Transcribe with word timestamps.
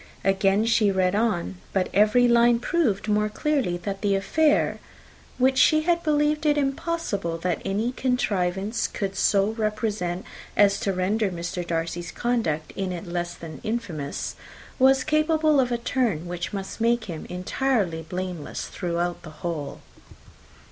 Again 0.25 0.65
she 0.65 0.89
read 0.91 1.13
on. 1.13 1.57
But 1.73 1.87
every 1.93 2.27
line 2.27 2.57
proved 2.57 3.07
more 3.07 3.29
clearly 3.29 3.77
that 3.83 4.01
the 4.01 4.15
affair, 4.15 4.79
which 5.37 5.59
she 5.59 5.81
had 5.81 6.01
believed 6.01 6.47
it 6.47 6.57
impossible 6.57 7.37
that 7.37 7.61
any 7.63 7.91
contrivance 7.91 8.87
could 8.87 9.15
so 9.15 9.51
represent 9.51 10.25
as 10.57 10.79
to 10.79 10.91
render 10.91 11.29
Mr. 11.29 11.61
Darcy's 11.67 12.11
conduct 12.11 12.71
in 12.75 12.91
it 12.91 13.05
less 13.05 13.35
than 13.35 13.61
infamous, 13.63 14.35
was 14.79 15.03
capable 15.03 15.59
of 15.59 15.71
a 15.71 15.77
turn 15.77 16.27
which 16.27 16.51
must 16.51 16.81
make 16.81 17.05
him 17.05 17.27
entirely 17.29 18.01
blameless 18.01 18.65
throughout 18.65 19.21
the 19.21 19.29
whole. 19.45 19.81